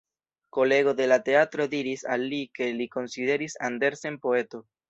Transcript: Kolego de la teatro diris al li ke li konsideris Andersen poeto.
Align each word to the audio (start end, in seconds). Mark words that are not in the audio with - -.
Kolego 0.55 0.93
de 0.99 1.05
la 1.11 1.17
teatro 1.27 1.69
diris 1.75 2.05
al 2.15 2.25
li 2.33 2.41
ke 2.61 2.71
li 2.81 2.91
konsideris 2.99 3.59
Andersen 3.73 4.23
poeto. 4.29 4.67